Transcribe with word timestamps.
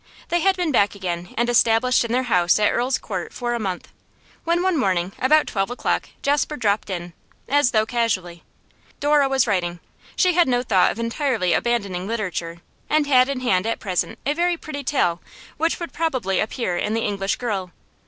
They 0.29 0.39
had 0.39 0.57
been 0.57 0.71
back 0.71 0.95
again 0.95 1.31
and 1.37 1.47
established 1.47 2.03
in 2.03 2.11
their 2.11 2.23
house 2.23 2.57
at 2.57 2.71
Earl's 2.73 2.97
Court 2.97 3.31
for 3.31 3.53
a 3.53 3.59
month, 3.59 3.89
when 4.45 4.63
one 4.63 4.75
morning 4.75 5.11
about 5.19 5.45
twelve 5.45 5.69
o'clock 5.69 6.09
Jasper 6.23 6.57
dropped 6.57 6.89
in, 6.89 7.13
as 7.47 7.69
though 7.69 7.85
casually. 7.85 8.41
Dora 8.99 9.29
was 9.29 9.45
writing; 9.45 9.79
she 10.15 10.33
had 10.33 10.47
no 10.47 10.63
thought 10.63 10.91
of 10.91 10.97
entirely 10.97 11.53
abandoning 11.53 12.07
literature, 12.07 12.61
and 12.89 13.05
had 13.05 13.29
in 13.29 13.41
hand 13.41 13.67
at 13.67 13.79
present 13.79 14.17
a 14.25 14.33
very 14.33 14.57
pretty 14.57 14.83
tale 14.83 15.21
which 15.57 15.79
would 15.79 15.93
probably 15.93 16.39
appear 16.39 16.75
in 16.75 16.95
The 16.95 17.05
English 17.05 17.35
Girl. 17.35 17.71